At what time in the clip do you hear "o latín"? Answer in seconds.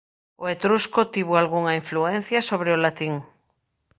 2.75-3.13